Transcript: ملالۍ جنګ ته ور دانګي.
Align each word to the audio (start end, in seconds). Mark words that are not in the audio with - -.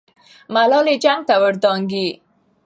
ملالۍ 0.53 0.95
جنګ 1.03 1.21
ته 1.27 1.35
ور 1.41 1.55
دانګي. 1.63 2.07